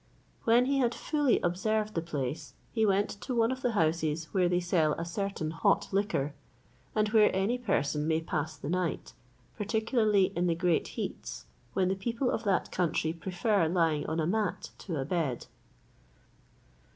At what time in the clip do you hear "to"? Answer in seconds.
3.21-3.35, 14.79-14.95